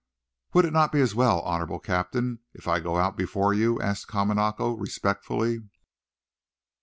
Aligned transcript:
"Would 0.55 0.65
it 0.65 0.73
not 0.73 0.91
be 0.91 0.99
as 0.99 1.13
well, 1.13 1.41
honorable 1.41 1.77
Captain, 1.77 2.39
if 2.55 2.67
I 2.67 2.79
go 2.79 2.97
out 2.97 3.15
before 3.15 3.53
you?" 3.53 3.79
asked 3.79 4.07
Kamanako, 4.07 4.71
respectfully. 4.73 5.59